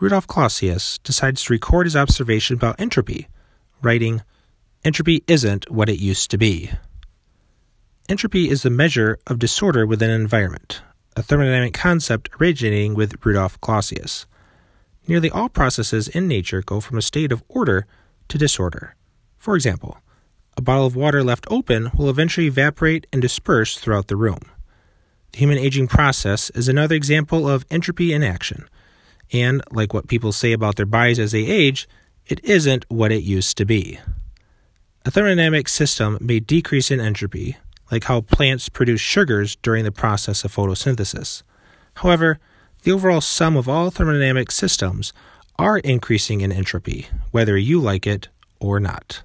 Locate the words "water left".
20.94-21.44